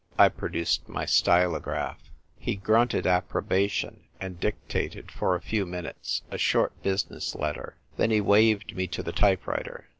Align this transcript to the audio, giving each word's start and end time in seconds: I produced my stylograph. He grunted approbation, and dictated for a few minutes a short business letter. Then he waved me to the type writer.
I 0.17 0.29
produced 0.29 0.89
my 0.89 1.05
stylograph. 1.05 2.09
He 2.39 2.55
grunted 2.55 3.05
approbation, 3.05 4.05
and 4.19 4.39
dictated 4.39 5.11
for 5.11 5.35
a 5.35 5.41
few 5.41 5.63
minutes 5.63 6.23
a 6.31 6.39
short 6.39 6.81
business 6.81 7.35
letter. 7.35 7.75
Then 7.97 8.09
he 8.09 8.19
waved 8.19 8.75
me 8.75 8.87
to 8.87 9.03
the 9.03 9.11
type 9.11 9.45
writer. 9.45 9.89